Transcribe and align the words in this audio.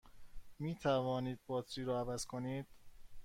می 0.59 0.75
توانید 0.75 1.39
باتری 1.47 1.83
را 1.85 1.99
عوض 1.99 2.25
کنید؟ 2.25 2.65